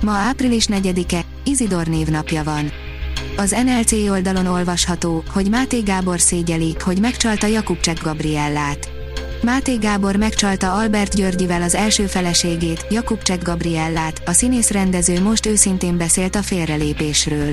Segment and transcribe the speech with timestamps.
[0.00, 2.70] Ma április 4-e, Izidor névnapja van.
[3.36, 8.88] Az NLC oldalon olvasható, hogy Máté Gábor szégyeli, hogy megcsalta Jakubcsek Gabriellát.
[9.42, 15.96] Máté Gábor megcsalta Albert Györgyivel az első feleségét, Jakubcsek Gabriellát, a színész rendező most őszintén
[15.96, 17.52] beszélt a félrelépésről.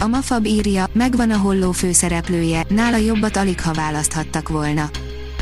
[0.00, 4.90] A Mafab írja, megvan a holló főszereplője, nála jobbat alig ha választhattak volna.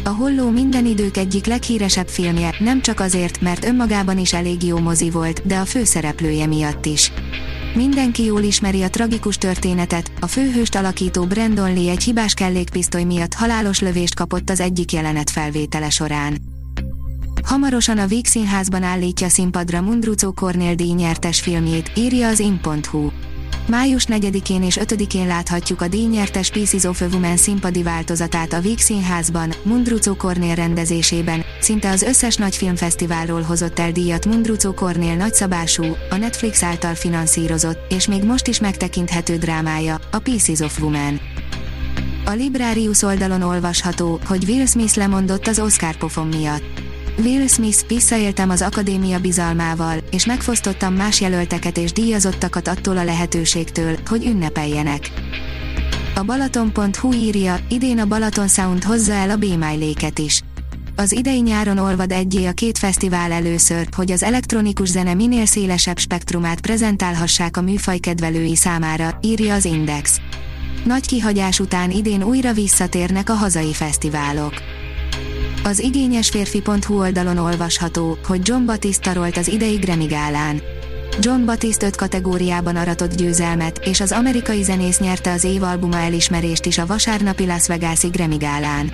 [0.06, 4.78] A Holló minden idők egyik leghíresebb filmje, nem csak azért, mert önmagában is elég jó
[4.78, 7.12] mozi volt, de a főszereplője miatt is.
[7.74, 13.34] Mindenki jól ismeri a tragikus történetet, a főhőst alakító Brandon Lee egy hibás kellékpisztoly miatt
[13.34, 16.38] halálos lövést kapott az egyik jelenet felvétele során.
[17.42, 23.10] Hamarosan a Víg Színházban állítja színpadra Mundrucó Kornél díj filmjét, írja az in.hu.
[23.68, 28.78] Május 4-én és 5-én láthatjuk a díjnyertes Pieces of a Woman színpadi változatát a Víg
[28.78, 35.84] Színházban, Mundrucó Kornél rendezésében, szinte az összes nagy filmfesztiválról hozott el díjat Mundrucó Kornél nagyszabású,
[36.10, 41.20] a Netflix által finanszírozott, és még most is megtekinthető drámája, a Pieces of Woman.
[42.24, 46.85] A Librarius oldalon olvasható, hogy Will Smith lemondott az Oscar pofon miatt.
[47.18, 53.98] Will Smith, visszaéltem az akadémia bizalmával, és megfosztottam más jelölteket és díjazottakat attól a lehetőségtől,
[54.06, 55.10] hogy ünnepeljenek.
[56.14, 59.44] A Balaton.hu írja, idén a Balaton Sound hozza el a b
[60.18, 60.42] is.
[60.96, 65.98] Az idei nyáron olvad egyé a két fesztivál először, hogy az elektronikus zene minél szélesebb
[65.98, 70.20] spektrumát prezentálhassák a műfaj kedvelői számára, írja az Index.
[70.84, 74.54] Nagy kihagyás után idén újra visszatérnek a hazai fesztiválok.
[75.66, 80.62] Az igényes férfi.hu oldalon olvasható, hogy John Batista rolt az idei Grammy gálán.
[81.20, 86.66] John Batiste 5 kategóriában aratott győzelmet, és az amerikai zenész nyerte az év albuma elismerést
[86.66, 88.90] is a vasárnapi Las Vegas-i Grammy gálán.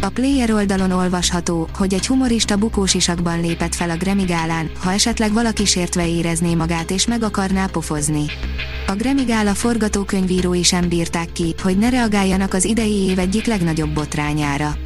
[0.00, 5.32] A Player oldalon olvasható, hogy egy humorista bukósisakban lépett fel a Grammy gálán, ha esetleg
[5.32, 8.24] valaki sértve érezné magát és meg akarná pofozni.
[8.86, 13.90] A Grammy gála forgatókönyvírói sem bírták ki, hogy ne reagáljanak az idei év egyik legnagyobb
[13.90, 14.76] botrányára.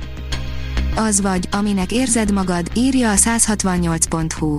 [0.98, 4.58] Az vagy, aminek érzed magad, írja a 168.hu.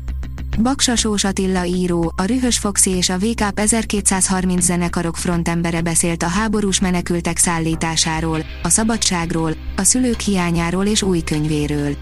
[0.61, 6.79] Baksasós Attila író, a Rühös Foxi és a VK 1230 zenekarok frontembere beszélt a háborús
[6.79, 11.95] menekültek szállításáról, a szabadságról, a szülők hiányáról és új könyvéről.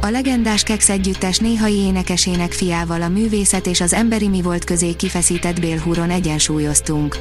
[0.00, 4.92] A legendás Kex együttes néhai énekesének fiával a művészet és az emberi mi volt közé
[4.92, 7.16] kifeszített bélhúron egyensúlyoztunk.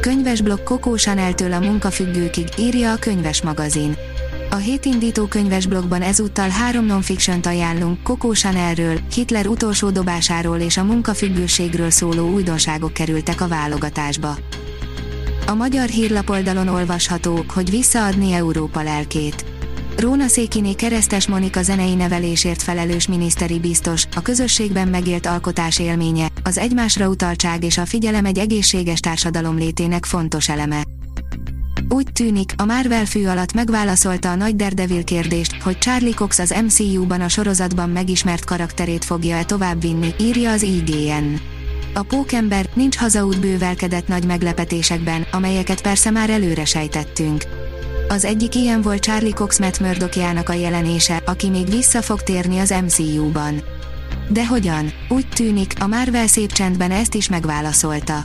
[0.00, 3.96] Könyvesblokk Kokó Chanel-től a munkafüggőkig, írja a könyves magazin.
[4.50, 10.84] A hétindító könyves blogban ezúttal három non-fiction ajánlunk Coco Chanelről, Hitler utolsó dobásáról és a
[10.84, 14.36] munkafüggőségről szóló újdonságok kerültek a válogatásba.
[15.46, 19.44] A magyar hírlapoldalon olvasható, hogy visszaadni Európa lelkét.
[19.96, 26.58] Róna Székiné keresztes Monika zenei nevelésért felelős miniszteri biztos, a közösségben megélt alkotás élménye, az
[26.58, 30.82] egymásra utaltság és a figyelem egy egészséges társadalom létének fontos eleme.
[31.88, 36.54] Úgy tűnik, a Marvel fő alatt megválaszolta a nagy Daredevil kérdést, hogy Charlie Cox az
[36.64, 41.34] MCU-ban a sorozatban megismert karakterét fogja-e továbbvinni, írja az IGN.
[41.94, 47.44] A pókember nincs hazaút bővelkedett nagy meglepetésekben, amelyeket persze már előre sejtettünk.
[48.08, 52.58] Az egyik ilyen volt Charlie Cox Matt Murdockjának a jelenése, aki még vissza fog térni
[52.58, 53.62] az MCU-ban.
[54.28, 54.92] De hogyan?
[55.08, 58.24] Úgy tűnik, a Marvel szép csendben ezt is megválaszolta.